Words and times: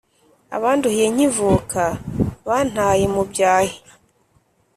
Abanduhiye 0.57 1.07
nkivuka 1.13 1.83
Bantaye 2.47 3.05
mu 3.13 3.23
byahi! 3.31 3.77